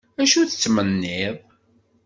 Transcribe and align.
Acu 0.21 0.41
tettmenniḍ? 0.49 1.35